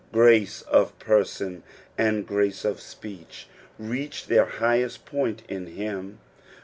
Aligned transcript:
Grace 0.11 0.63
of 0.63 0.97
person 0.97 1.61
and 1.95 2.25
grace 2.25 2.65
of 2.65 2.81
speech 2.81 3.47
reach 3.77 4.25
their 4.25 4.45
highest 4.45 5.05
point 5.05 5.43
in 5.47 5.67
him. 5.67 6.17